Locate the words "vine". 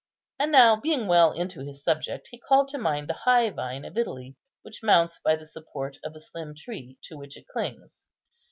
3.51-3.85